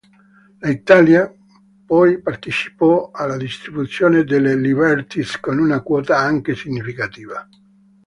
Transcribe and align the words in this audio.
L’Italia 0.63 1.31
poi 1.85 2.19
partecipò 2.23 3.11
alla 3.11 3.37
distribuzione 3.37 4.23
delle 4.23 4.55
"Liberties" 4.55 5.39
con 5.39 5.59
una 5.59 5.83
quota 5.83 6.17
anche 6.17 6.55
significativa. 6.55 7.47